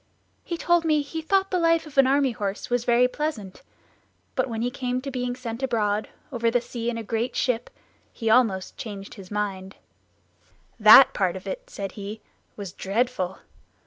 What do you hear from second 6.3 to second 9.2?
over the sea in a great ship, he almost changed